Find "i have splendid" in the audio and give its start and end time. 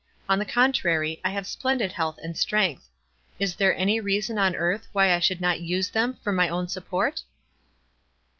1.23-1.91